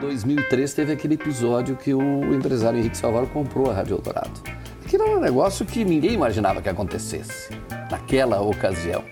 [0.00, 4.30] 2003 teve aquele episódio que o empresário Henrique Salvador comprou a Rádio Eldorado.
[4.84, 7.50] Aquilo era um negócio que ninguém imaginava que acontecesse
[7.90, 9.04] naquela ocasião.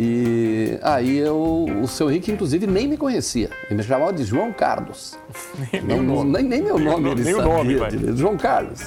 [0.00, 3.50] E aí eu, o seu Henrique, inclusive, nem me conhecia.
[3.66, 5.16] Ele me chamava de João Carlos.
[5.72, 6.32] Nem, Não- meu nome.
[6.32, 7.78] nem, nem meu nome Nem ele o sabia.
[7.78, 8.16] nome.
[8.16, 8.80] João Carlos.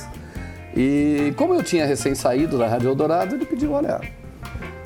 [0.76, 4.00] E como eu tinha recém saído da Rádio Eldorado, ele pediu, olha,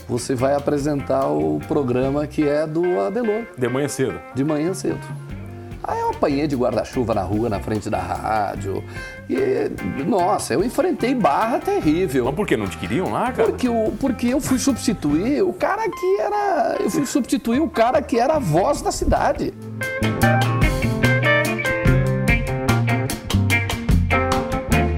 [0.09, 4.19] você vai apresentar o programa que é do Adelor De manhã cedo.
[4.33, 4.99] de manhã cedo.
[5.87, 8.83] Aí eu apanhei de guarda-chuva na rua, na frente da rádio.
[9.29, 9.69] E,
[10.03, 12.25] nossa, eu enfrentei barra terrível.
[12.25, 12.57] Mas por que?
[12.57, 13.49] Não te queriam lá, cara?
[13.49, 16.77] Porque, o, porque eu fui substituir o cara que era.
[16.79, 19.53] Eu fui substituir o cara que era a voz da cidade.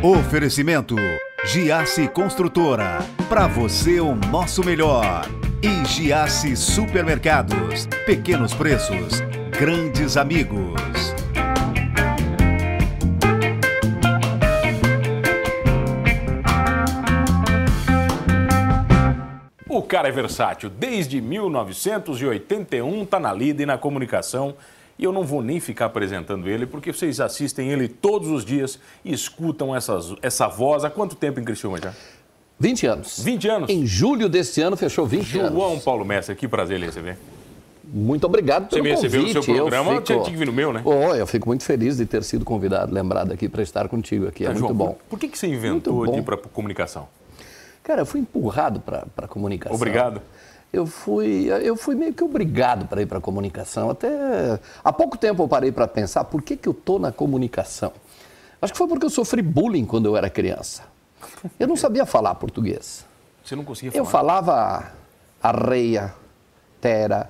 [0.02, 0.95] Oferecimento
[1.45, 3.00] Giasse Construtora.
[3.28, 5.28] Para você o nosso melhor.
[5.62, 7.88] E Giasse Supermercados.
[8.06, 9.22] Pequenos preços,
[9.60, 10.76] grandes amigos.
[19.68, 20.70] O cara é versátil.
[20.70, 24.54] Desde 1981 tá na lida e na comunicação.
[25.00, 28.80] E eu não vou nem ficar apresentando ele, porque vocês assistem ele todos os dias
[29.03, 30.86] e escutam essas, essa voz.
[30.86, 31.94] Há quanto tempo em Criciúma já?
[32.59, 33.24] 20 anos.
[33.24, 33.70] 20 anos.
[33.72, 35.84] Em julho deste ano fechou 20 João anos.
[35.84, 37.18] Paulo Mestre, que prazer lhe receber.
[37.90, 39.46] Muito obrigado Você pelo me recebeu no convite.
[39.46, 40.82] seu Eu programa, fico- tinha que vir no meu, né?
[40.84, 44.44] Oh, eu fico muito feliz de ter sido convidado, lembrado aqui para estar contigo aqui.
[44.44, 44.98] É Tá, muito João, bom.
[45.10, 47.08] Por, que, que você inventou ir para comunicação?
[47.84, 49.76] Cara, eu fui empurrado para a comunicação.
[49.76, 50.22] Obrigado.
[50.74, 53.90] Eu fui, eu fui meio que obrigado para ir para a comunicação.
[53.90, 54.10] Até
[54.84, 57.94] há pouco tempo eu parei para pensar por que, que eu tô na comunicação.
[58.62, 60.84] Acho que foi porque eu sofri bullying quando eu era criança.
[61.58, 63.06] Eu não sabia falar português.
[63.46, 64.42] Você não conseguia Eu falar?
[64.44, 64.92] falava
[65.42, 66.14] arreia,
[66.82, 67.30] tera.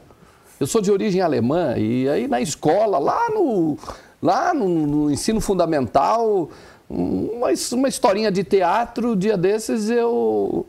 [0.59, 3.77] Eu sou de origem alemã e aí na escola, lá no,
[4.21, 6.49] lá no, no ensino fundamental,
[6.89, 10.65] uma, uma historinha de teatro, dia desses eu,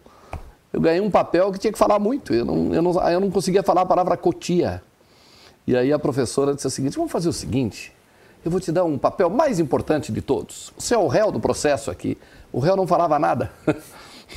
[0.72, 2.34] eu ganhei um papel que tinha que falar muito.
[2.34, 4.82] Eu não, eu não, eu não conseguia falar a palavra cotia.
[5.66, 7.92] E aí a professora disse o seguinte: vamos fazer o seguinte,
[8.44, 10.70] eu vou te dar um papel mais importante de todos.
[10.76, 12.18] Você é o réu do processo aqui.
[12.52, 13.50] O réu não falava nada.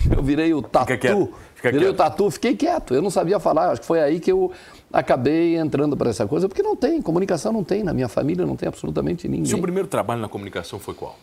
[0.10, 0.98] Eu virei o tatu.
[0.98, 1.94] quieto, fica virei quieto.
[1.94, 2.94] o tatu, fiquei quieto.
[2.94, 3.72] Eu não sabia falar.
[3.72, 4.50] Acho que foi aí que eu
[4.92, 7.84] acabei entrando para essa coisa, porque não tem, comunicação não tem.
[7.84, 9.46] Na minha família não tem absolutamente ninguém.
[9.46, 11.16] Seu primeiro trabalho na comunicação foi qual?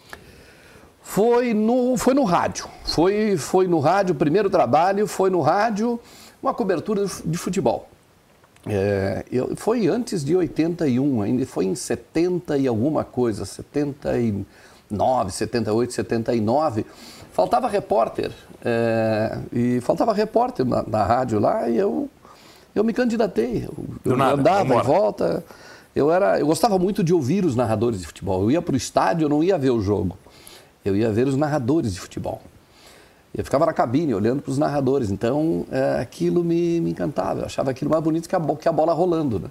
[1.03, 2.67] Foi no, foi no rádio.
[2.85, 5.99] Foi, foi no rádio, o primeiro trabalho foi no rádio,
[6.43, 7.89] uma cobertura de fu- de futebol.
[8.67, 15.93] É, eu, foi antes de 81, ainda foi em 70 e alguma coisa, 79, 78,
[15.93, 16.85] 79.
[17.33, 18.33] Faltava repórter,
[18.65, 22.09] é, e faltava repórter na, na rádio lá e eu,
[22.79, 23.65] eu me candidatei.
[23.67, 25.45] Eu, eu nada, andava em volta.
[25.95, 28.43] Eu, era, eu gostava muito de ouvir os narradores de futebol.
[28.43, 30.17] Eu ia para o estádio, eu não ia ver o jogo.
[30.85, 32.41] Eu ia ver os narradores de futebol.
[33.35, 35.11] Eu ficava na cabine olhando para os narradores.
[35.11, 37.41] Então, é, aquilo me, me encantava.
[37.41, 39.39] Eu achava aquilo mais bonito que a, que a bola rolando.
[39.41, 39.49] Né?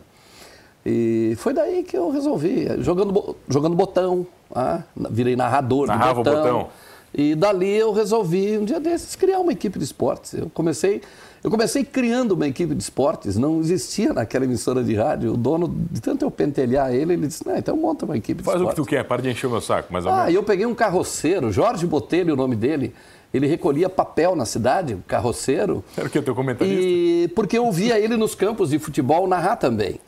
[0.86, 2.66] E foi daí que eu resolvi.
[2.82, 4.26] Jogando, jogando botão.
[4.56, 6.44] ah, virei narrador Narrava o do botão.
[6.44, 6.70] botão.
[7.18, 10.34] E dali eu resolvi, um dia desses, criar uma equipe de esportes.
[10.34, 11.02] Eu comecei,
[11.44, 13.36] eu comecei criando uma equipe de esportes.
[13.36, 15.34] Não existia naquela emissora de rádio.
[15.34, 18.46] O dono, de tanto eu pentelhar ele, ele disse, não, então monta uma equipe de
[18.46, 18.86] Faz o que esportes.
[18.86, 21.52] tu quer, para de encher o meu saco, mais ou Ah, eu peguei um carroceiro,
[21.52, 22.94] Jorge Botelho, o nome dele.
[23.34, 25.84] Ele recolhia papel na cidade, o carroceiro.
[25.98, 26.80] Era o que, teu comentarista?
[26.80, 30.00] E porque eu via ele nos campos de futebol narrar também.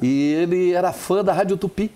[0.00, 1.90] E ele era fã da Rádio Tupi.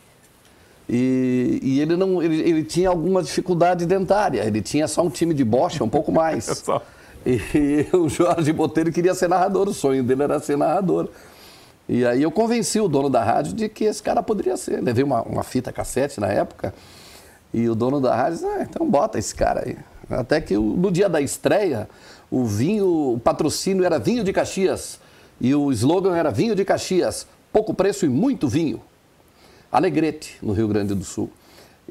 [0.89, 4.45] E, e ele não, ele, ele tinha alguma dificuldade dentária.
[4.45, 6.45] Ele tinha só um time de bocha, um pouco mais.
[6.65, 6.83] Só.
[7.25, 11.09] E o Jorge Botelho queria ser narrador, o sonho dele era ser narrador.
[11.89, 14.83] E aí eu convenci o dono da rádio de que esse cara poderia ser.
[14.83, 16.73] Levei uma, uma fita cassete na época
[17.53, 19.77] e o dono da rádio disse, ah, então bota esse cara aí.
[20.11, 21.89] Até que no dia da estreia,
[22.31, 25.01] o vinho, o patrocínio era vinho de Caxias
[25.41, 28.81] e o slogan era vinho de Caxias, pouco preço e muito vinho.
[29.77, 31.31] Alegrete, no Rio Grande do Sul.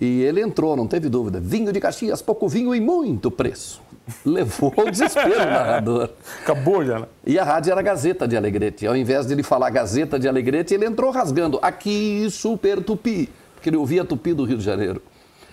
[0.02, 1.40] E ele entrou, não teve dúvida.
[1.40, 3.80] Vinho de Caxias, pouco vinho e muito preço.
[4.26, 6.10] Levou ao desespero o narrador.
[6.42, 7.06] Acabou já, né?
[7.24, 8.88] E a rádio era Gazeta de Alegrete.
[8.88, 13.70] Ao invés de ele falar Gazeta de Alegrete, ele entrou rasgando aqui Super Tupi, porque
[13.70, 15.00] ele ouvia Tupi do Rio de Janeiro.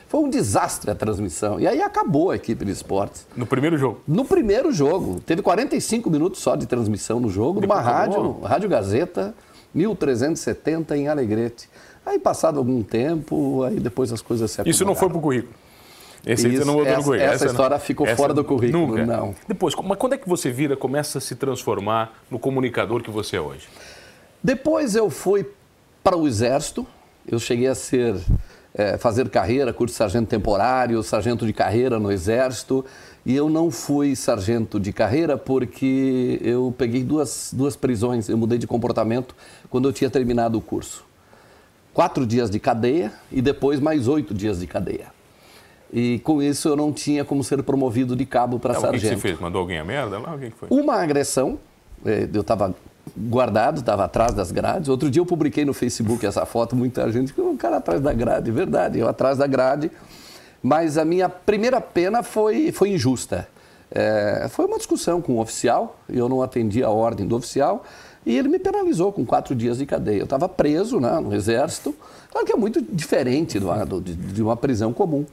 [0.09, 1.61] Foi um desastre a transmissão.
[1.61, 3.27] E aí acabou a equipe de esportes.
[3.37, 4.01] No primeiro jogo.
[4.09, 8.41] No primeiro jogo, teve 45 minutos só de transmissão no jogo, numa rádio.
[8.41, 9.35] Rádio Gazeta,
[9.75, 11.69] 1370 em Alegrete.
[12.05, 15.55] Aí passado algum tempo, aí depois as coisas se Isso não foi pro currículo.
[16.25, 17.15] Esse Isso, não no essa- currículo.
[17.17, 17.51] essa não.
[17.53, 19.05] história ficou fora do currículo, Nunca.
[19.07, 19.35] não.
[19.49, 23.37] Depois, mas quando é que você vira, começa a se transformar no comunicador que você
[23.37, 23.69] é hoje?
[24.43, 25.47] Depois eu fui
[26.03, 26.87] para o Exército,
[27.25, 28.17] Eu cheguei a ser
[28.75, 32.85] é, fazer carreira, curso de sargento temporário, sargento de carreira no Exército.
[33.25, 38.59] E eu não fui sargento de carreira porque eu peguei duas, duas prisões, eu mudei
[38.59, 39.37] de comportamento
[39.71, 41.05] quando eu tinha terminado o curso.
[41.95, 45.07] Quatro dias de cadeia e depois mais oito dias de cadeia.
[45.93, 48.97] E com isso eu não tinha como ser promovido de cabo para sargento.
[48.97, 49.39] O que, que você fez?
[49.39, 50.35] Mandou alguém a merda lá?
[50.35, 50.69] O que, que foi?
[50.71, 51.59] Uma agressão,
[52.05, 52.75] é, eu estava
[53.17, 54.89] guardado, estava atrás das grades.
[54.89, 58.51] Outro dia eu publiquei no Facebook essa foto, muita gente, um cara atrás da grade,
[58.51, 59.91] verdade, eu atrás da grade.
[60.63, 63.49] Mas a minha primeira pena foi, foi injusta.
[63.91, 67.85] É, foi uma discussão com o um oficial, eu não atendi a ordem do oficial,
[68.25, 70.19] e ele me penalizou com quatro dias de cadeia.
[70.19, 71.95] Eu estava preso né, no exército,
[72.31, 75.27] claro que é muito diferente do, de, de uma prisão comum.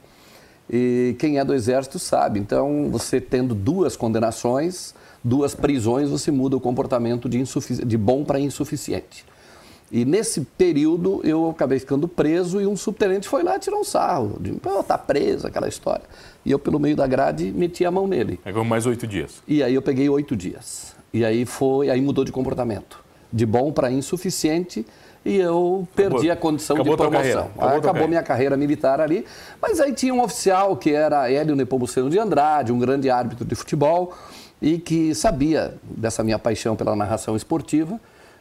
[0.68, 2.38] E quem é do exército sabe.
[2.38, 7.42] Então, você tendo duas condenações, duas prisões, você muda o comportamento de,
[7.84, 9.24] de bom para insuficiente.
[9.92, 14.38] E nesse período eu acabei ficando preso e um subtenente foi lá tirar um sarro.
[14.40, 16.04] De, Pô, tá preso, aquela história.
[16.44, 18.38] E eu, pelo meio da grade, meti a mão nele.
[18.44, 19.42] Pegou mais oito dias.
[19.48, 20.94] E aí eu peguei oito dias.
[21.12, 23.02] E aí foi, aí mudou de comportamento.
[23.32, 24.84] De bom para insuficiente
[25.24, 27.50] e eu perdi acabou, a condição de promoção.
[27.56, 29.24] Acabou, acabou minha carreira militar ali.
[29.60, 33.54] Mas aí tinha um oficial que era Hélio Nepomuceno de Andrade, um grande árbitro de
[33.54, 34.14] futebol,
[34.60, 38.00] e que sabia dessa minha paixão pela narração esportiva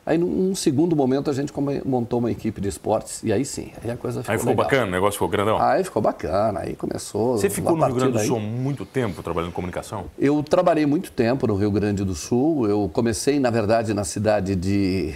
[0.09, 1.53] Aí, num segundo momento, a gente
[1.85, 4.65] montou uma equipe de esportes e aí sim, aí a coisa ficou Aí ficou legal.
[4.65, 5.61] bacana, o negócio ficou grandão?
[5.61, 7.37] Aí ficou bacana, aí começou...
[7.37, 10.05] Você ficou no Rio Grande do Sul há muito tempo trabalhando em comunicação?
[10.17, 12.67] Eu trabalhei muito tempo no Rio Grande do Sul.
[12.67, 15.13] Eu comecei, na verdade, na cidade de...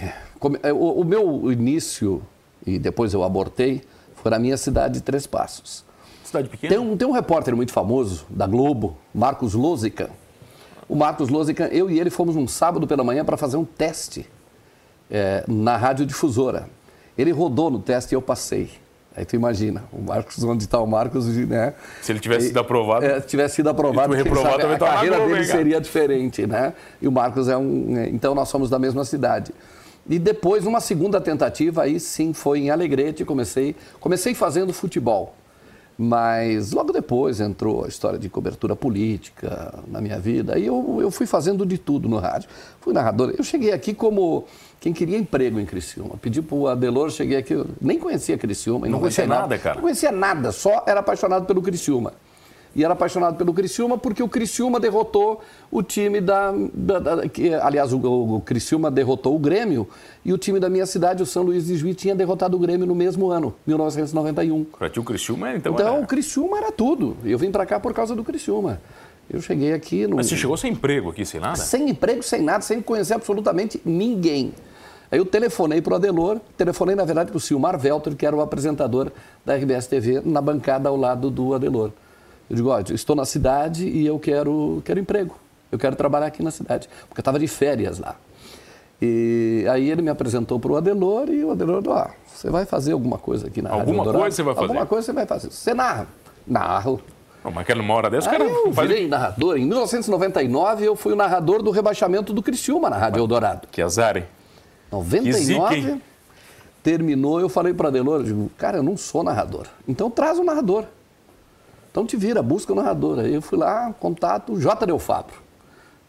[0.62, 2.22] É, o, o meu início,
[2.64, 3.82] e depois eu abortei,
[4.14, 5.84] foi na minha cidade de Três Passos.
[6.22, 6.72] Cidade pequena?
[6.72, 10.08] Tem um, tem um repórter muito famoso, da Globo, Marcos Lozica.
[10.88, 14.24] O Marcos Lozica, eu e ele fomos um sábado pela manhã para fazer um teste
[15.10, 16.68] é, na radiodifusora.
[17.16, 18.70] Ele rodou no teste e eu passei.
[19.16, 21.74] Aí tu imagina, o Marcos, onde está o Marcos, né?
[22.02, 23.06] Se ele tivesse sido aprovado.
[23.06, 26.74] É, tivesse sido aprovado, reprovado sabe, a carreira dele seria diferente, né?
[27.00, 27.96] E o Marcos é um.
[27.96, 29.52] É, então nós somos da mesma cidade.
[30.08, 35.34] E depois, numa segunda tentativa, aí sim foi em Alegrete, comecei, comecei fazendo futebol.
[35.96, 40.58] Mas logo depois entrou a história de cobertura política na minha vida.
[40.58, 42.48] E eu, eu fui fazendo de tudo no rádio.
[42.80, 43.32] Fui narrador.
[43.36, 44.44] Eu cheguei aqui como
[44.80, 46.16] quem queria emprego em Criciúma.
[46.20, 48.86] Pedi para o Adelor, cheguei aqui, nem conhecia Criciúma.
[48.86, 49.76] Não, não conhecia nada, nada, cara?
[49.76, 52.12] Não conhecia nada, só era apaixonado pelo Criciúma
[52.74, 56.52] e era apaixonado pelo Criciúma porque o Criciúma derrotou o time da.
[56.72, 59.88] da, da que, aliás, o, o, Criciúma derrotou o Grêmio
[60.24, 62.86] e o time da minha cidade, o São Luís de Juiz, tinha derrotado o Grêmio
[62.86, 64.64] no mesmo ano, 1991.
[64.64, 65.74] Para ti o Criciúma então.
[65.74, 66.00] Então era...
[66.00, 67.16] o Criciúma era tudo.
[67.24, 68.80] Eu vim para cá por causa do Criciúma.
[69.30, 70.16] Eu cheguei aqui no.
[70.16, 71.56] Mas você chegou sem emprego aqui, sem nada?
[71.56, 74.52] Sem emprego, sem nada, sem conhecer absolutamente ninguém.
[75.10, 78.34] Aí eu telefonei para o Adelor, telefonei na verdade para o Silmar Velter, que era
[78.34, 79.12] o apresentador
[79.44, 81.92] da RBS TV, na bancada ao lado do Adelor.
[82.48, 85.36] Eu digo, ó, estou na cidade e eu quero, quero emprego.
[85.70, 86.88] Eu quero trabalhar aqui na cidade.
[87.08, 88.16] Porque eu estava de férias lá.
[89.00, 92.92] E aí ele me apresentou para o Adelor e o Adelor, ó, você vai fazer
[92.92, 94.66] alguma coisa aqui na Alguma Rádio coisa você vai fazer?
[94.66, 95.50] Alguma coisa você vai fazer.
[95.50, 96.06] Você narra.
[96.46, 97.00] Narro.
[97.44, 98.88] Não, mas aquela uma hora dessa, cara eu faz...
[98.88, 99.58] virei narrador.
[99.58, 103.68] Em 1999 eu fui o narrador do rebaixamento do Criciúma na Rádio Eldorado.
[103.70, 104.24] Que azar, hein?
[104.90, 106.02] 99, que
[106.82, 109.66] terminou, eu falei para Adelor, eu digo, cara, eu não sou narrador.
[109.88, 110.84] Então traz um narrador.
[111.94, 113.20] Então te vira, busca o narrador.
[113.20, 114.84] Aí eu fui lá, contato J.
[114.84, 115.36] Del Fabro.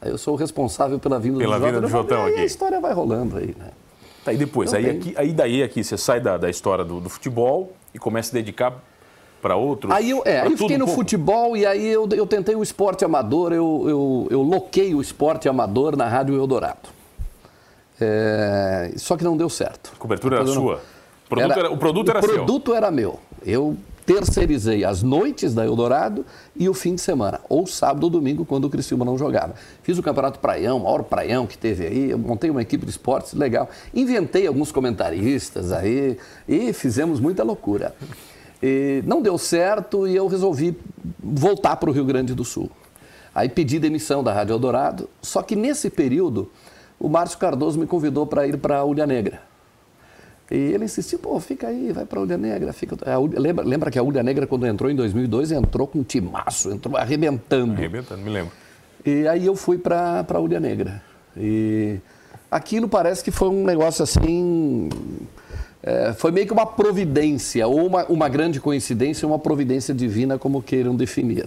[0.01, 2.39] Aí eu sou o responsável pela vinda pela do vinda do Jotão aqui.
[2.39, 3.69] a história vai rolando aí, né?
[4.23, 6.99] Tá, e depois, então, aí, aqui, aí daí aqui você sai da, da história do,
[6.99, 8.73] do futebol e começa a dedicar
[9.43, 9.93] para outros?
[9.93, 11.01] Aí eu, é, aí eu fiquei no pouco.
[11.01, 15.47] futebol e aí eu, eu tentei o esporte amador, eu, eu, eu loquei o esporte
[15.47, 16.89] amador na Rádio Eldorado.
[18.01, 19.91] É, só que não deu certo.
[19.95, 20.81] A cobertura era sua?
[21.25, 22.31] O produto era, era, o produto era o seu?
[22.31, 23.19] O produto era meu.
[23.45, 28.45] Eu terceirizei as noites da Eldorado e o fim de semana, ou sábado ou domingo,
[28.45, 29.55] quando o Criciúma não jogava.
[29.81, 33.33] Fiz o Campeonato Praião, maior praião que teve aí, eu montei uma equipe de esportes
[33.33, 37.95] legal, inventei alguns comentaristas aí e fizemos muita loucura.
[38.61, 40.77] E não deu certo e eu resolvi
[41.19, 42.69] voltar para o Rio Grande do Sul.
[43.33, 46.49] Aí pedi demissão da Rádio Eldorado, só que nesse período
[46.99, 49.54] o Márcio Cardoso me convidou para ir para a Ulha Negra.
[50.49, 52.71] E ele insistiu, pô, fica aí, vai para a Ulha Negra.
[52.71, 52.95] Fica...
[53.05, 56.71] A lembra, lembra que a Ulha Negra, quando entrou em 2002, entrou com um timaço,
[56.71, 57.73] entrou arrebentando.
[57.73, 58.51] Arrebentando, me lembro.
[59.03, 61.01] E aí eu fui para a Ulha Negra.
[61.35, 61.97] E
[62.49, 64.89] aquilo parece que foi um negócio assim...
[65.81, 70.61] É, foi meio que uma providência, ou uma, uma grande coincidência, uma providência divina, como
[70.61, 71.45] queiram definir.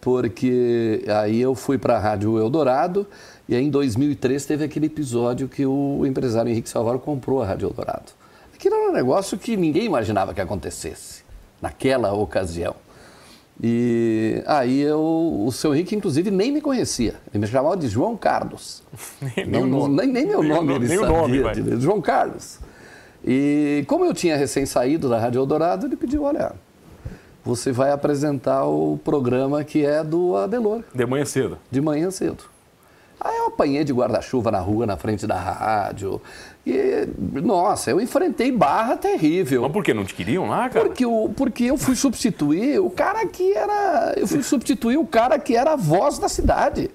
[0.00, 3.06] Porque aí eu fui para a Rádio Eldorado,
[3.48, 7.68] e aí, em 2003, teve aquele episódio que o empresário Henrique Salvador comprou a Rádio
[7.68, 8.12] Eldorado.
[8.52, 11.22] Aquilo era um negócio que ninguém imaginava que acontecesse
[11.62, 12.74] naquela ocasião.
[13.62, 17.14] E aí eu, o seu Henrique, inclusive, nem me conhecia.
[17.32, 18.82] Ele me chamava de João Carlos.
[19.46, 21.42] nem, não, nem, nem, nem, meu nem nome o, ele nem sabia.
[21.42, 22.58] Nome, de, João Carlos.
[23.24, 26.52] E como eu tinha recém saído da Rádio Eldorado, ele pediu, olha,
[27.44, 30.82] você vai apresentar o programa que é do Adelor.
[30.94, 31.58] De manhã cedo.
[31.70, 32.55] De manhã cedo.
[33.56, 36.20] Eu apanhei de guarda-chuva na rua, na frente da rádio.
[36.66, 37.08] E,
[37.42, 39.62] nossa, eu enfrentei barra terrível.
[39.62, 39.94] Mas por que?
[39.94, 40.84] Não te queriam lá, cara?
[40.84, 44.14] Porque, o, porque eu fui substituir o cara que era.
[44.16, 46.90] Eu fui substituir o cara que era a voz da cidade.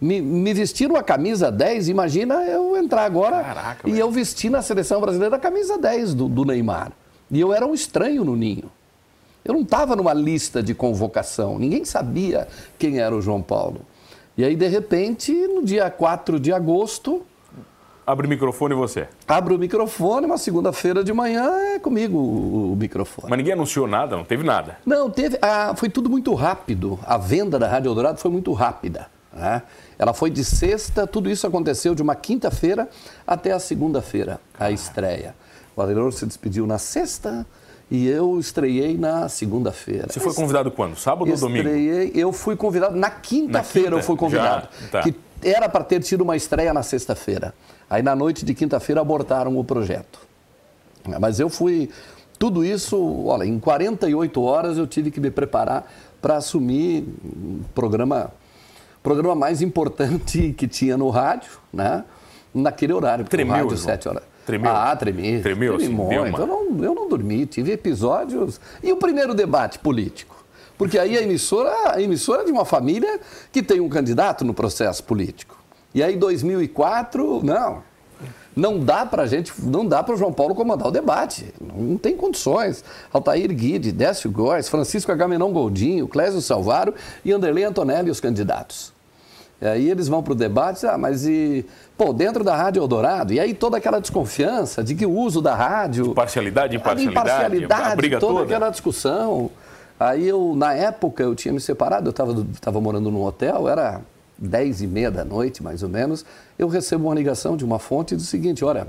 [0.00, 4.02] Me, me vestiram a camisa 10, imagina eu entrar agora Caraca, e velho.
[4.02, 6.90] eu vesti na seleção brasileira a camisa 10 do, do Neymar.
[7.30, 8.70] E eu era um estranho no ninho.
[9.44, 12.48] Eu não estava numa lista de convocação, ninguém sabia
[12.78, 13.82] quem era o João Paulo.
[14.40, 17.20] E aí, de repente, no dia 4 de agosto,
[18.06, 19.06] Abre o microfone você.
[19.28, 21.44] abro o microfone, uma segunda-feira de manhã
[21.74, 23.28] é comigo o, o microfone.
[23.28, 24.78] Mas ninguém anunciou nada, não teve nada.
[24.86, 25.38] Não, teve.
[25.42, 26.98] ah, foi tudo muito rápido.
[27.04, 29.08] A venda da Rádio Eldorado foi muito rápida.
[29.30, 29.62] né?
[29.98, 32.88] Ela foi de sexta, tudo isso aconteceu de uma quinta-feira
[33.26, 35.34] até a segunda-feira, a estreia.
[35.76, 37.46] O Adelor se despediu na sexta
[37.90, 40.06] e eu estreiei na segunda-feira.
[40.08, 40.96] Você foi convidado quando?
[40.96, 41.68] Sábado ou domingo?
[41.68, 44.00] Estreiei, eu fui convidado na quinta-feira, quinta?
[44.00, 44.68] eu fui convidado.
[44.80, 45.02] Já, tá.
[45.02, 47.52] Que era para ter tido uma estreia na sexta-feira.
[47.88, 50.20] Aí na noite de quinta-feira abortaram o projeto.
[51.18, 51.90] Mas eu fui.
[52.38, 55.90] Tudo isso, olha, em 48 horas eu tive que me preparar
[56.22, 58.30] para assumir o programa,
[59.02, 62.04] programa mais importante que tinha no rádio, né?
[62.54, 63.24] Naquele horário.
[63.24, 63.78] Tremeu, rádio, João?
[63.78, 64.22] sete horas.
[64.46, 64.72] Tremeu?
[64.72, 65.40] Ah, tremi.
[65.40, 66.40] Tremeu, tremi assim, muito.
[66.40, 68.60] Eu, não, eu não dormi, tive episódios.
[68.82, 70.36] E o primeiro debate político?
[70.76, 73.20] Porque aí a emissora, a emissora é de uma família
[73.52, 75.62] que tem um candidato no processo político.
[75.94, 77.82] E aí 2004, não.
[78.56, 81.52] Não dá para gente, não dá para o João Paulo comandar o debate.
[81.60, 82.82] Não tem condições.
[83.12, 86.94] Altair Guide, Décio Góes, Francisco Agamenon Goldinho, Clésio Salvaro
[87.24, 88.92] e Anderlei Antonelli, os candidatos.
[89.60, 93.32] E aí eles vão para o debate, ah, mas e, pô, dentro da Rádio Eldorado,
[93.34, 96.14] e aí toda aquela desconfiança de que o uso da rádio...
[96.14, 98.44] Parcialidade, a imparcialidade, imparcialidade, a briga toda, toda.
[98.44, 99.50] aquela discussão.
[99.98, 104.00] Aí eu, na época, eu tinha me separado, eu estava tava morando num hotel, era
[104.38, 106.24] 10 e meia da noite, mais ou menos,
[106.58, 108.86] eu recebo uma ligação de uma fonte do seguinte, olha,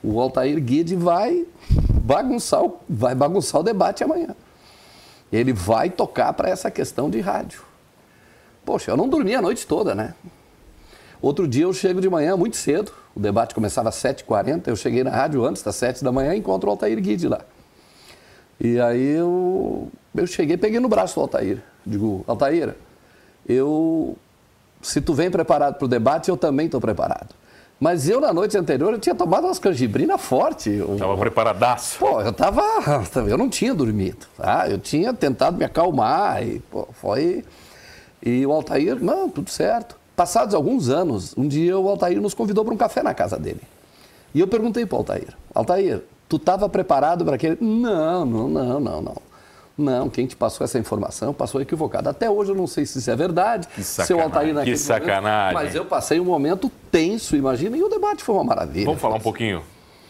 [0.00, 1.44] o Altair Guide vai
[1.92, 4.28] bagunçar, o- vai bagunçar o debate amanhã.
[5.32, 7.62] Ele vai tocar para essa questão de rádio.
[8.68, 10.12] Poxa, eu não dormi a noite toda, né?
[11.22, 15.02] Outro dia eu chego de manhã muito cedo, o debate começava às 7h40, eu cheguei
[15.02, 17.40] na rádio antes das 7 da manhã e encontro o Altair Guide lá.
[18.60, 21.62] E aí eu, eu cheguei, peguei no braço do Altair.
[21.86, 22.74] Digo, Altair,
[23.48, 24.18] eu,
[24.82, 27.34] se tu vem preparado para o debate, eu também estou preparado.
[27.80, 30.68] Mas eu, na noite anterior, eu tinha tomado umas canjibrina forte.
[30.68, 31.98] Eu- Tava preparadaço.
[31.98, 32.62] Pô, eu tava.
[33.26, 34.26] Eu não tinha dormido.
[34.36, 34.68] Tá?
[34.68, 37.42] Eu tinha tentado me acalmar e pô, foi.
[38.22, 39.96] E o Altair, não, tudo certo.
[40.16, 43.60] Passados alguns anos, um dia o Altair nos convidou para um café na casa dele.
[44.34, 47.56] E eu perguntei para o Altair: Altair, tu estava preparado para aquele.
[47.60, 49.28] Não, não, não, não, não.
[49.76, 52.08] Não, quem te passou essa informação passou equivocado.
[52.08, 53.68] Até hoje eu não sei se isso é verdade.
[53.68, 55.52] Que seu sacanagem, Altair que naquele sacanagem.
[55.54, 58.86] Momento, mas eu passei um momento tenso, imagina, e o debate foi uma maravilha.
[58.86, 59.62] Vamos falar um pouquinho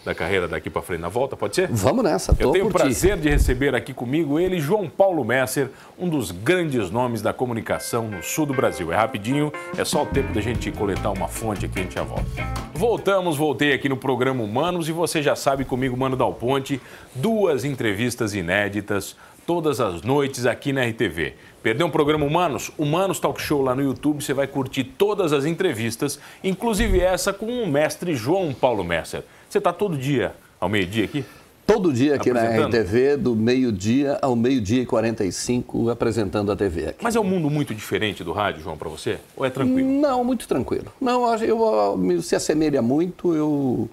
[0.08, 1.68] da carreira daqui para frente na volta, pode ser?
[1.70, 2.72] Vamos nessa, Eu tenho o ti.
[2.72, 8.08] prazer de receber aqui comigo ele, João Paulo Messer, um dos grandes nomes da comunicação
[8.08, 8.90] no sul do Brasil.
[8.90, 11.94] É rapidinho, é só o tempo da gente coletar uma fonte aqui e a gente
[11.94, 12.24] já volta.
[12.72, 16.80] Voltamos, voltei aqui no programa Humanos e você já sabe comigo, Mano Dal Ponte,
[17.14, 19.14] duas entrevistas inéditas
[19.48, 21.32] todas as noites aqui na RTV.
[21.62, 22.70] Perdeu um programa Humanos?
[22.76, 27.46] Humanos Talk Show lá no YouTube, você vai curtir todas as entrevistas, inclusive essa com
[27.46, 29.24] o mestre João Paulo Messer.
[29.48, 31.24] Você está todo dia ao meio-dia aqui?
[31.66, 32.66] Todo dia aqui na?
[32.66, 36.98] RTV, do meio-dia ao meio-dia e 45, apresentando a TV aqui.
[37.02, 39.18] Mas é um mundo muito diferente do rádio, João, para você?
[39.36, 39.88] Ou é tranquilo?
[39.88, 40.92] Não, muito tranquilo.
[41.00, 43.88] Não, eu, eu, se assemelha muito, eu...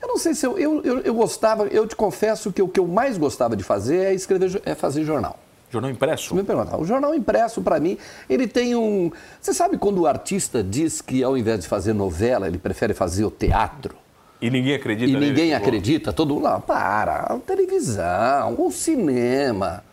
[0.00, 2.80] Eu não sei se eu, eu, eu, eu gostava, eu te confesso que o que
[2.80, 5.38] eu mais gostava de fazer é escrever, é fazer jornal.
[5.70, 6.34] Jornal impresso?
[6.34, 7.96] Me perguntar, o jornal impresso, para mim,
[8.28, 9.12] ele tem um...
[9.40, 13.24] Você sabe quando o artista diz que ao invés de fazer novela, ele prefere fazer
[13.24, 14.01] o teatro?
[14.42, 15.62] E ninguém acredita E nele, ninguém João?
[15.62, 19.84] acredita, todo mundo lá, para, a televisão, o cinema.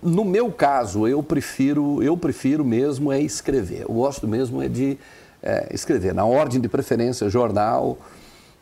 [0.00, 3.82] No meu caso, eu prefiro, eu prefiro mesmo é escrever.
[3.82, 4.96] Eu gosto mesmo é de
[5.42, 6.14] é, escrever.
[6.14, 7.98] Na ordem de preferência, jornal,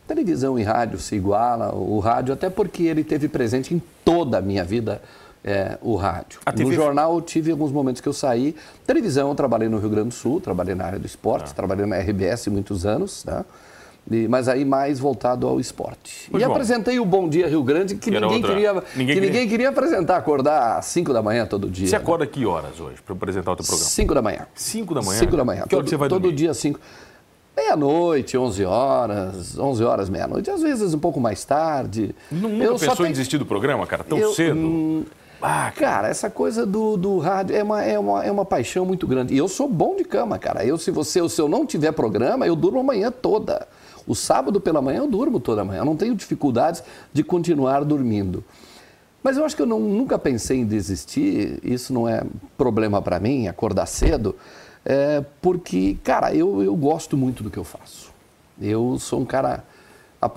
[0.09, 1.75] televisão e rádio se iguala.
[1.75, 5.03] O rádio, até porque ele teve presente em toda a minha vida,
[5.45, 6.41] é, o rádio.
[6.47, 8.57] A No TV jornal, eu tive alguns momentos que eu saí.
[8.87, 11.99] Televisão, eu trabalhei no Rio Grande do Sul, trabalhei na área do esporte, trabalhei na
[11.99, 13.45] RBS muitos anos, né?
[14.11, 16.29] E- mas aí mais voltado ao esporte.
[16.31, 16.53] Pois e bom.
[16.53, 19.21] apresentei o Bom Dia Rio Grande, que, Que ninguém, outra- queria, ninguém que queria.
[19.31, 21.87] ninguém queria apresentar, acordar às 5 da manhã todo dia.
[21.87, 22.03] Você né?
[22.03, 23.89] acorda que horas hoje para apresentar o teu programa?
[23.91, 24.47] 5 da manhã.
[24.55, 25.19] 5 da manhã?
[25.19, 25.63] 5 da manhã.
[25.69, 26.37] Que hora todo, você vai todo dormir?
[26.37, 26.81] dia 5.
[27.57, 30.51] Meia-noite, 11 horas, 11 horas, meia-noite.
[30.51, 32.15] Às vezes um pouco mais tarde.
[32.31, 34.03] Nu- Nunca Eu pensou em tenho- desistir do programa, cara?
[34.03, 34.57] Tão Eu- cedo?
[34.59, 35.05] hum,
[35.45, 39.09] Ah, Cara, essa coisa do, do rádio é uma, é, uma, é uma paixão muito
[39.09, 39.35] grande.
[39.35, 40.65] E eu sou bom de cama, cara.
[40.65, 43.67] Eu, se, você, se eu não tiver programa, eu durmo a manhã toda.
[44.07, 45.81] O sábado pela manhã eu durmo toda manhã.
[45.81, 46.83] Eu não tenho dificuldades
[47.13, 48.45] de continuar dormindo.
[49.23, 51.61] Mas eu acho que eu não- nunca pensei em desistir.
[51.63, 52.25] Isso não é
[52.59, 54.35] problema para mim, acordar cedo.
[54.85, 58.11] É porque, cara, eu, eu gosto muito do que eu faço.
[58.61, 59.65] Eu sou um cara.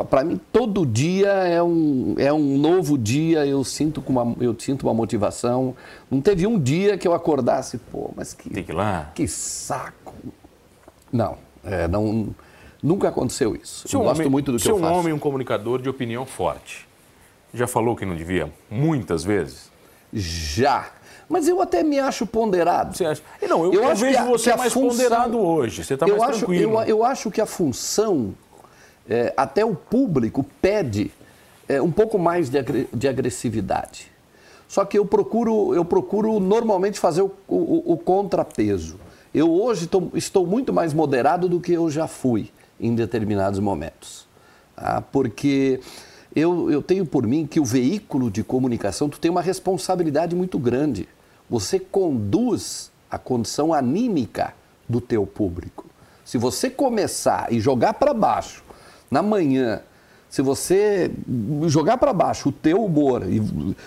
[0.09, 3.45] Para mim, todo dia é um, é um novo dia.
[3.45, 5.75] Eu sinto, uma, eu sinto uma motivação.
[6.09, 9.11] Não teve um dia que eu acordasse, pô, mas que, tem que ir lá.
[9.15, 10.13] que saco.
[11.11, 12.27] Não, é, não,
[12.85, 13.87] nunca aconteceu isso.
[13.87, 14.93] Você Eu um gosto homem- muito do que você é eu um faço.
[14.93, 16.87] homem, um comunicador de opinião forte.
[17.53, 18.51] Já falou que não devia?
[18.69, 19.71] Muitas vezes?
[20.13, 20.89] Já.
[21.27, 22.95] Mas eu até me acho ponderado.
[22.95, 23.21] Você acha?
[23.49, 25.83] Não, eu, eu que vejo a- você mais função- ponderado hoje.
[25.83, 26.73] Você está mais eu acho, tranquilo.
[26.81, 28.35] eu, eu acho que a função,
[29.09, 31.11] é, até o público pede
[31.67, 34.11] é, um pouco mais de, agre- de agressividade.
[34.67, 38.99] Só que eu procuro, eu procuro normalmente fazer o, o- o contrapeso.
[39.33, 44.27] Eu hoje tô- estou muito mais moderado do que eu já fui em determinados momentos.
[44.75, 45.01] tá?
[45.11, 45.79] Porque
[46.35, 50.59] eu, eu tenho por mim que o veículo de comunicação, tu tem uma responsabilidade muito
[50.59, 51.07] grande.
[51.49, 54.53] Você conduz a condição anímica
[54.87, 55.85] do teu público.
[56.25, 58.63] Se você começar e jogar para baixo
[59.09, 59.79] na manhã,
[60.29, 61.11] se você
[61.67, 63.39] jogar para baixo o teu humor e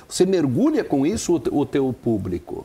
[0.09, 2.64] você mergulha com isso o te- o teu público,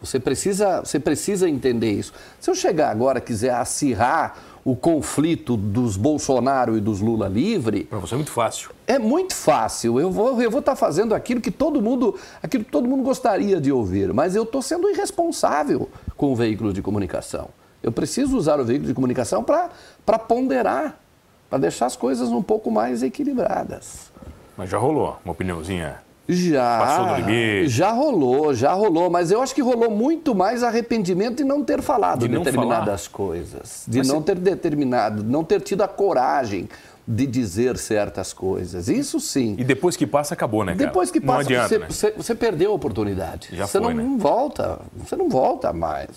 [0.00, 2.12] você precisa, você precisa entender isso.
[2.40, 7.98] Se eu chegar agora quiser acirrar o conflito dos Bolsonaro e dos Lula livre, Para
[7.98, 8.70] você é muito fácil.
[8.86, 9.98] é muito fácil.
[9.98, 13.60] Eu vou eu vou estar fazendo aquilo que todo mundo, aquilo que todo mundo gostaria
[13.60, 17.48] de ouvir, mas eu estou sendo irresponsável com o veículo de comunicação.
[17.82, 21.00] Eu preciso usar o veículo de comunicação para ponderar,
[21.48, 24.10] para deixar as coisas um pouco mais equilibradas.
[24.56, 26.02] Mas já rolou uma opiniãozinha.
[26.28, 27.68] Já, Passou do limite.
[27.70, 31.82] já rolou, já rolou, mas eu acho que rolou muito mais arrependimento de não ter
[31.82, 35.88] falado De não determinadas coisas, de Mas não você- ter determinado, não ter tido a
[35.88, 36.68] coragem
[37.08, 38.88] de dizer certas coisas.
[38.88, 39.56] Isso sim.
[39.58, 40.86] E depois que passa, acabou, né, cara?
[40.86, 41.86] Depois que Não passa, adianta, você, né?
[41.88, 43.48] você- você perdeu a oportunidade.
[43.52, 44.08] Já você foi, não, né?
[44.08, 46.10] não volta, você não volta mais.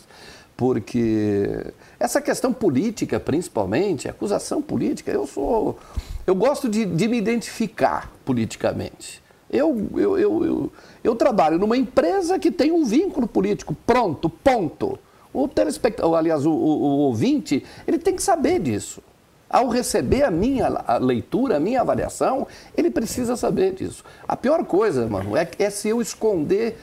[0.55, 1.65] Porque
[1.99, 5.79] essa questão política, principalmente, acusação política, eu sou.
[6.27, 9.22] Eu gosto de, de me identificar politicamente.
[9.53, 10.71] Eu, eu, eu, eu,
[11.03, 14.97] eu trabalho numa empresa que tem um vínculo político, pronto, ponto.
[15.31, 18.99] O telespectador, aliás, o, o, o ouvinte, ele tem que saber disso.
[19.47, 20.67] Ao receber a minha
[20.99, 24.03] leitura, a minha avaliação, ele precisa saber disso.
[24.27, 26.75] A pior coisa, mano, é, é se eu esconder,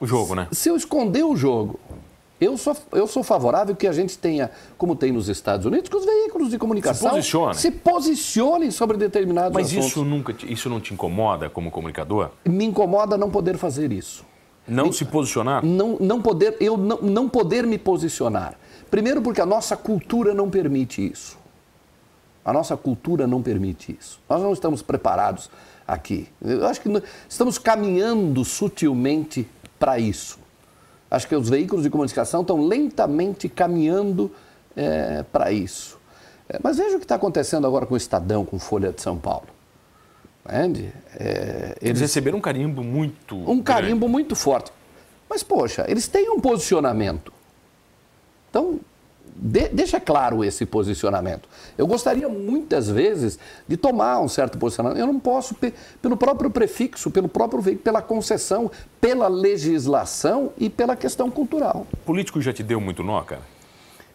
[0.00, 0.48] O jogo, né?
[0.50, 1.78] se eu esconder o jogo.
[2.40, 5.96] Eu sou, eu sou favorável que a gente tenha, como tem nos Estados Unidos, que
[5.96, 7.54] os veículos de comunicação Se posicionem.
[7.54, 9.86] se posicionem sobre determinados Mas assuntos.
[9.88, 12.30] isso nunca, te- isso não te incomoda como comunicador?
[12.46, 14.24] Me incomoda não poder fazer isso.
[14.66, 15.64] Não se posicionar?
[15.64, 18.54] Não, não poder, eu não, não poder me posicionar.
[18.90, 21.38] Primeiro porque a nossa cultura não permite isso.
[22.44, 24.18] A nossa cultura não permite isso.
[24.28, 25.50] Nós não estamos preparados
[25.86, 26.26] aqui.
[26.40, 26.88] Eu acho que
[27.28, 29.46] estamos caminhando sutilmente
[29.78, 30.38] para isso.
[31.10, 34.30] Acho que os veículos de comunicação estão lentamente caminhando
[35.32, 35.98] para isso.
[36.48, 39.16] É, mas veja o que está acontecendo agora com o Estadão, com Folha de São
[39.16, 39.46] Paulo.
[40.44, 40.92] Entende?
[41.16, 43.36] É, Eles receberam um carimbo muito.
[43.48, 44.72] um carimbo muito forte.
[45.28, 47.32] Mas, poxa, eles têm um posicionamento.
[48.48, 48.80] Então,
[49.36, 51.48] de- deixa claro esse posicionamento.
[51.78, 54.98] Eu gostaria muitas vezes de tomar um certo posicionamento.
[54.98, 60.68] Eu não posso, pe- pelo próprio prefixo, pelo próprio veículo, pela concessão, pela legislação e
[60.68, 61.86] pela questão cultural.
[62.04, 63.42] Político já te deu muito nó, cara?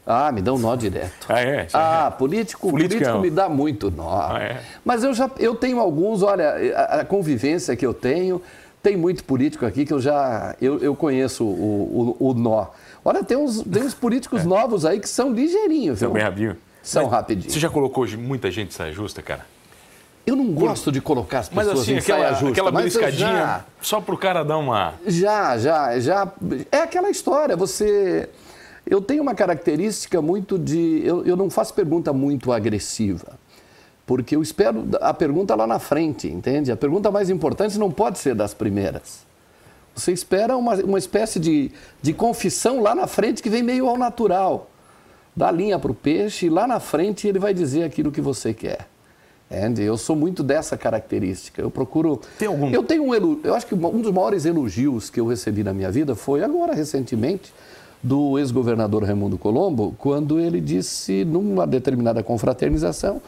[0.08, 1.26] Ah, me dá um nó direto.
[1.28, 1.68] Ah, é?
[1.74, 4.12] Ah, político, Política político é um- me dá muito nó.
[4.32, 4.62] Ah, é?
[4.84, 8.40] Mas eu já eu tenho alguns, olha, a, a convivência que eu tenho,
[8.86, 12.68] tem muito político aqui que eu já eu, eu conheço o, o, o nó.
[13.04, 15.98] Olha, tem uns, tem uns políticos novos aí que são ligeirinhos?
[15.98, 16.56] São bem rapidinho.
[16.84, 17.52] São Mas rapidinho.
[17.52, 19.44] Você já colocou hoje muita gente saia justa, cara?
[20.24, 22.82] Eu não gosto de colocar as Mas pessoas assim, em aquela, saia justa, aquela mas
[22.84, 24.94] beliscadinha, já- só pro cara dar uma.
[25.08, 26.32] Já, já, já.
[26.72, 28.30] É aquela história, você.
[28.86, 31.02] Eu tenho uma característica muito de.
[31.04, 33.34] Eu, eu não faço pergunta muito agressiva.
[34.06, 36.72] Porque eu espero a pergunta lá na frente, entende?
[36.72, 39.26] A pergunta mais importante não pode ser das primeiras.
[39.96, 43.98] Você espera uma, uma espécie de, de confissão lá na frente que vem meio ao
[43.98, 44.70] natural.
[45.36, 48.54] dá linha para o peixe e lá na frente ele vai dizer aquilo que você
[48.54, 48.88] quer.
[49.50, 51.62] Andy, eu sou muito dessa característica.
[51.62, 52.20] Eu procuro.
[52.38, 52.70] Tem algum?
[52.72, 53.40] Eu tenho um elo...
[53.44, 56.74] Eu acho que um dos maiores elogios que eu recebi na minha vida foi agora
[56.74, 57.54] recentemente
[58.02, 63.22] do ex-governador Raimundo Colombo, quando ele disse numa determinada confraternização,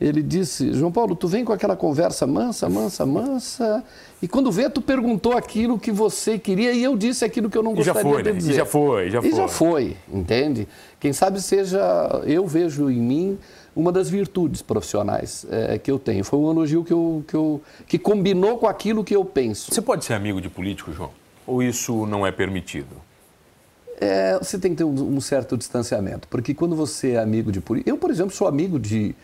[0.00, 3.84] ele disse: João Paulo, tu vem com aquela conversa mansa, mansa, mansa,
[4.22, 7.62] e quando vê, tu perguntou aquilo que você queria e eu disse aquilo que eu
[7.62, 8.36] não gostaria foi, de né?
[8.36, 8.52] dizer.
[8.52, 9.32] E já foi, já e foi.
[9.32, 10.68] já foi, entende?
[11.00, 11.80] Quem sabe seja,
[12.24, 13.38] eu vejo em mim
[13.74, 16.24] uma das virtudes profissionais é, que eu tenho.
[16.24, 19.72] Foi um elogio que, eu, que, eu, que combinou com aquilo que eu penso.
[19.72, 21.10] Você pode ser amigo de político, João?
[21.46, 23.08] Ou isso não é permitido?
[24.00, 27.60] É, você tem que ter um, um, certo distanciamento, porque quando você é amigo de
[27.60, 27.90] político.
[27.90, 29.14] Eu, por exemplo, sou amigo de.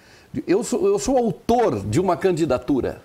[0.46, 3.02] Eu, sou, eu sou autor de uma candidatura.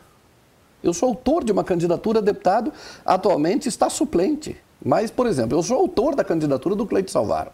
[0.84, 2.72] Eu sou autor de uma candidatura deputado,
[3.06, 4.56] atualmente está suplente.
[4.84, 7.52] Mas, por exemplo, eu sou autor da candidatura do Cleito Salvaro.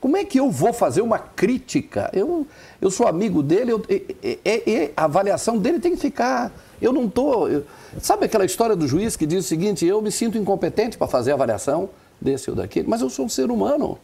[0.00, 2.08] Como é que eu vou fazer uma crítica?
[2.14, 2.46] Eu,
[2.80, 6.50] eu sou amigo dele, eu, e, e, e, a avaliação dele tem que ficar.
[6.80, 7.64] Eu não estou.
[8.00, 11.32] Sabe aquela história do juiz que diz o seguinte: eu me sinto incompetente para fazer
[11.32, 13.98] a avaliação desse ou daquele, mas eu sou um ser humano.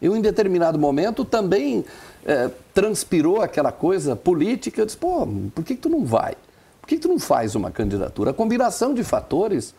[0.00, 1.84] Eu, em determinado momento, também
[2.24, 4.80] é, transpirou aquela coisa política.
[4.80, 6.34] Eu disse: pô, por que, que tu não vai?
[6.80, 8.30] Por que, que tu não faz uma candidatura?
[8.30, 9.74] A combinação de fatores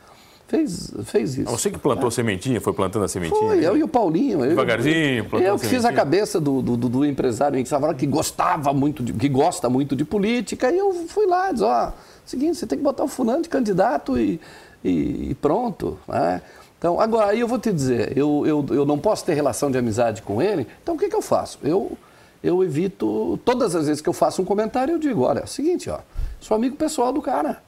[0.47, 1.51] fez, fez isso.
[1.51, 2.12] Você que plantou é.
[2.12, 3.39] sementinha, foi plantando a sementinha?
[3.39, 3.67] Foi, né?
[3.67, 4.39] eu e o Paulinho.
[4.47, 8.71] Devagarzinho, plantando Eu que fiz a cabeça do, do, do empresário em Savara, que gostava
[8.73, 11.91] muito, de, que gosta muito de política, e eu fui lá e disse, ó,
[12.25, 14.39] seguinte, você tem que botar o fulano de candidato e,
[14.84, 16.41] e, e pronto, né?
[16.77, 19.77] Então, agora, aí eu vou te dizer, eu, eu, eu não posso ter relação de
[19.77, 21.58] amizade com ele, então o que, que eu faço?
[21.63, 21.97] Eu,
[22.43, 25.47] eu evito, todas as vezes que eu faço um comentário, eu digo, olha, é o
[25.47, 25.99] seguinte, ó,
[26.39, 27.62] sou amigo pessoal do cara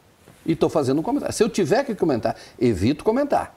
[0.46, 1.34] e estou fazendo um comentário.
[1.34, 3.56] Se eu tiver que comentar, evito comentar.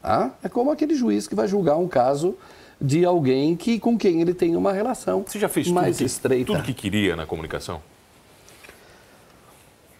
[0.00, 0.30] Tá?
[0.42, 2.34] É como aquele juiz que vai julgar um caso
[2.80, 6.04] de alguém que, com quem ele tem uma relação Você já fez mais tudo que,
[6.04, 6.52] estreita.
[6.52, 7.82] tudo que queria na comunicação?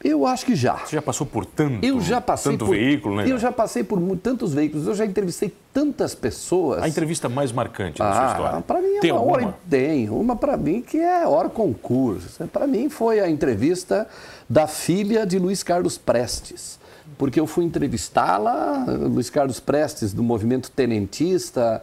[0.02, 0.76] Eu acho que já.
[0.76, 3.24] Você já passou por tanto, eu já passei tanto por, veículo, né?
[3.28, 6.82] Eu já passei por tantos veículos, eu já entrevistei tantas pessoas.
[6.82, 8.60] A entrevista mais marcante da ah, sua história?
[8.62, 9.36] Para mim é Tem uma alguma?
[9.36, 9.58] hora.
[9.68, 12.46] Tem, uma para mim que é hora concurso.
[12.46, 14.06] Para mim foi a entrevista
[14.48, 16.78] da filha de Luiz Carlos Prestes.
[17.16, 21.82] Porque eu fui entrevistá-la, Luiz Carlos Prestes, do movimento tenentista,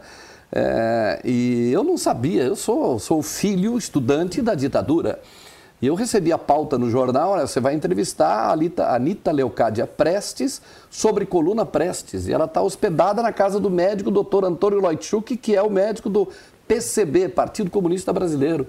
[0.50, 5.20] é, e eu não sabia, eu sou, sou filho estudante da ditadura.
[5.80, 10.62] E eu recebi a pauta no jornal, você vai entrevistar a Anitta, Anitta Leocádia Prestes
[10.90, 12.26] sobre coluna Prestes.
[12.26, 16.08] E ela está hospedada na casa do médico doutor Antônio Leutschuk, que é o médico
[16.08, 16.28] do
[16.66, 18.66] PCB, Partido Comunista Brasileiro.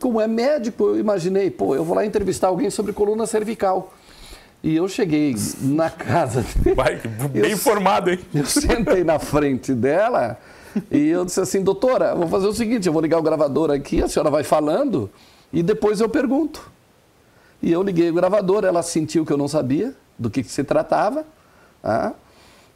[0.00, 3.94] Como é médico, eu imaginei, pô, eu vou lá entrevistar alguém sobre coluna cervical.
[4.60, 6.44] E eu cheguei na casa.
[6.74, 8.18] Vai, bem eu, informado, hein?
[8.34, 10.36] Eu sentei na frente dela
[10.90, 14.02] e eu disse assim, doutora, vou fazer o seguinte, eu vou ligar o gravador aqui,
[14.02, 15.08] a senhora vai falando
[15.52, 16.70] e depois eu pergunto.
[17.62, 20.62] E eu liguei o gravador, ela sentiu que eu não sabia do que, que se
[20.62, 21.24] tratava.
[21.82, 22.12] Ah,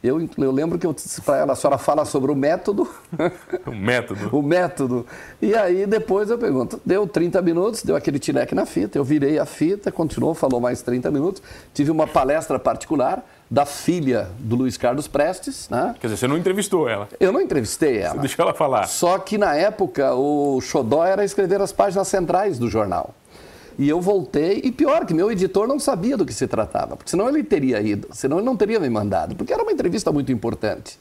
[0.03, 2.87] eu, eu lembro que eu disse para ela, a senhora fala sobre o método.
[3.65, 4.37] O método.
[4.37, 5.07] o método.
[5.41, 9.39] E aí depois eu pergunto, deu 30 minutos, deu aquele tireque na fita, eu virei
[9.39, 11.41] a fita, continuou, falou mais 30 minutos.
[11.73, 15.95] Tive uma palestra particular da filha do Luiz Carlos Prestes, né?
[15.99, 17.07] Quer dizer, você não entrevistou ela?
[17.19, 18.15] Eu não entrevistei ela.
[18.15, 18.87] Você deixou ela falar.
[18.87, 23.13] Só que na época o xodó era escrever as páginas centrais do jornal.
[23.77, 27.09] E eu voltei, e pior, que meu editor não sabia do que se tratava, porque
[27.09, 30.31] senão ele teria ido, senão ele não teria me mandado, porque era uma entrevista muito
[30.31, 30.99] importante.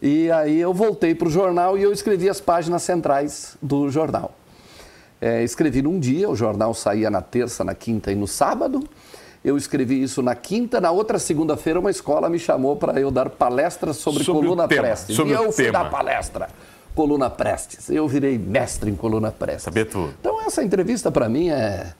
[0.00, 4.32] E aí eu voltei para o jornal e eu escrevi as páginas centrais do jornal.
[5.20, 8.88] É, escrevi num dia, o jornal saía na terça, na quinta e no sábado.
[9.48, 13.30] Eu escrevi isso na quinta, na outra segunda-feira uma escola me chamou para eu dar
[13.30, 15.16] palestras sobre, sobre coluna tema, Prestes.
[15.16, 15.84] Sobre e eu fui tema.
[15.84, 16.48] dar palestra.
[16.94, 17.88] Coluna Prestes.
[17.88, 19.62] Eu virei mestre em coluna Prestes.
[19.62, 20.12] Saber tudo.
[20.20, 21.94] Então essa entrevista para mim é,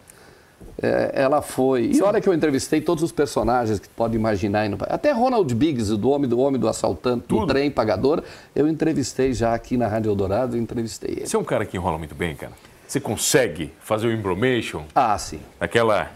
[0.83, 1.91] é, ela foi.
[1.95, 4.69] E olha que eu entrevistei todos os personagens que pode imaginar.
[4.83, 7.47] Até Ronald Biggs, do homem do homem do assaltante, do Tudo.
[7.47, 8.23] trem pagador,
[8.55, 11.27] eu entrevistei já aqui na Rádio Eldorado, entrevistei ele.
[11.27, 12.53] Você é um cara que enrola muito bem, cara.
[12.87, 15.41] Você consegue fazer o embromation, Ah, sim.
[15.59, 16.11] aquela...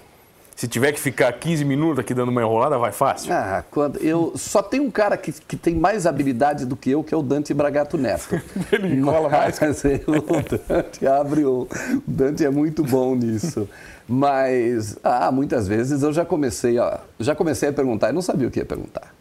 [0.55, 3.33] Se tiver que ficar 15 minutos aqui dando uma enrolada, vai fácil.
[3.33, 7.03] Ah, quando eu só tem um cara que, que tem mais habilidade do que eu,
[7.03, 8.41] que é o Dante Bragato Neto.
[8.71, 9.59] Ele enrola mais.
[10.07, 13.69] O Dante abre o, o Dante é muito bom nisso.
[14.09, 18.49] Mas ah, muitas vezes eu já comecei a já comecei a perguntar e não sabia
[18.49, 19.12] o que ia perguntar.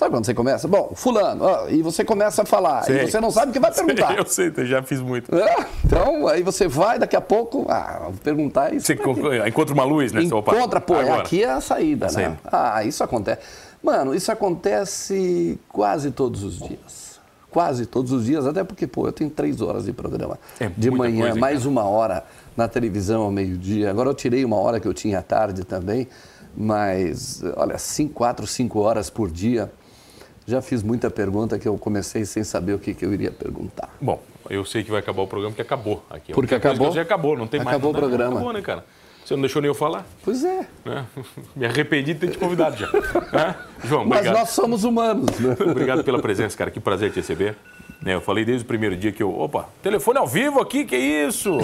[0.00, 0.66] Sabe quando você começa?
[0.66, 3.02] Bom, fulano, ó, e você começa a falar Sei.
[3.02, 4.16] e você não sabe o que vai perguntar.
[4.16, 5.30] Eu sei, eu já fiz muito.
[5.36, 8.86] Ah, então, aí você vai, daqui a pouco, ah, vou perguntar isso.
[8.86, 10.22] Você encontra uma luz, né?
[10.22, 11.20] Encontra, pô, agora.
[11.20, 12.12] aqui é a saída, né?
[12.12, 12.38] Saída.
[12.50, 13.42] Ah, isso acontece.
[13.82, 17.20] Mano, isso acontece quase todos os dias.
[17.50, 20.38] quase todos os dias, até porque, pô, eu tenho três horas de programa.
[20.58, 21.68] É de manhã, coisa, mais cara.
[21.68, 22.24] uma hora
[22.56, 23.90] na televisão ao meio-dia.
[23.90, 26.08] Agora eu tirei uma hora que eu tinha à tarde também,
[26.56, 29.70] mas, olha, cinco, quatro, cinco horas por dia.
[30.50, 33.88] Já fiz muita pergunta que eu comecei sem saber o que, que eu iria perguntar.
[34.00, 36.32] Bom, eu sei que vai acabar o programa, porque acabou aqui.
[36.32, 36.92] Porque acabou?
[36.92, 37.76] sei, acabou, não tem mais.
[37.76, 38.32] Acabou o programa.
[38.32, 38.84] Acabou, né, cara?
[39.24, 40.66] Você não deixou nem eu falar, Pois é.
[40.84, 41.06] né?
[41.54, 42.90] Me arrependi de ter te convidado já.
[42.90, 43.54] Né?
[43.84, 44.40] João, Mas obrigado.
[44.40, 45.56] nós somos humanos, né?
[45.70, 46.68] Obrigado pela presença, cara.
[46.68, 47.54] Que prazer te receber.
[48.02, 49.30] Né, eu falei desde o primeiro dia que eu.
[49.38, 51.58] Opa, telefone ao vivo aqui, que isso?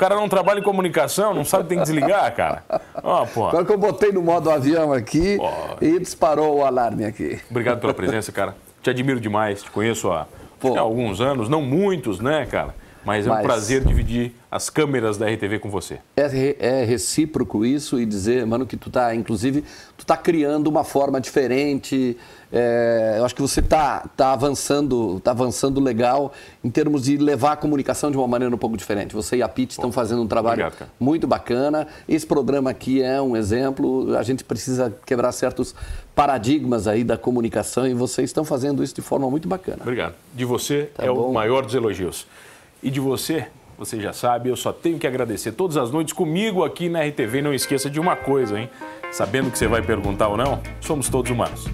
[0.00, 2.64] O cara não trabalha em comunicação, não sabe que tem que desligar, cara.
[3.04, 3.48] Ó, pô.
[3.48, 5.50] Agora que eu botei no modo avião aqui Pô.
[5.78, 7.38] e disparou o alarme aqui.
[7.50, 8.56] Obrigado pela presença, cara.
[8.82, 10.26] Te admiro demais, te conheço há,
[10.74, 12.74] há alguns anos, não muitos, né, cara?
[13.04, 15.98] Mas é um Mas- prazer dividir as câmeras da RTV com você.
[16.16, 19.64] É, é recíproco isso e dizer, mano, que tu tá, inclusive,
[19.96, 22.16] tu tá criando uma forma diferente.
[22.52, 26.32] é, eu acho que você tá, tá avançando, tá avançando legal
[26.64, 29.14] em termos de levar a comunicação de uma maneira um pouco diferente.
[29.14, 31.86] Você e a Pete estão fazendo um trabalho obrigado, muito bacana.
[32.08, 34.16] Esse programa aqui é um exemplo.
[34.16, 35.74] A gente precisa quebrar certos
[36.14, 39.78] paradigmas aí da comunicação e vocês estão fazendo isso de forma muito bacana.
[39.82, 40.14] Obrigado.
[40.34, 41.32] De você Tá é o bom.
[41.32, 42.26] maior dos elogios.
[42.82, 43.46] E de você,
[43.78, 47.42] você já sabe, eu só tenho que agradecer todas as noites comigo aqui na RTV.
[47.42, 48.70] Não esqueça de uma coisa, hein?
[49.12, 51.66] Sabendo que você vai perguntar ou não, somos todos humanos.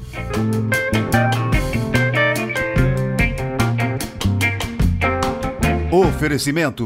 [5.93, 6.85] Oferecimento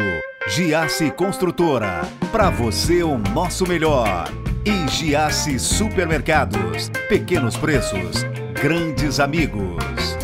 [0.49, 2.03] Giasse Construtora.
[2.31, 4.31] Para você o nosso melhor.
[4.67, 6.91] E Giasse Supermercados.
[7.09, 8.25] Pequenos preços,
[8.61, 10.20] grandes amigos.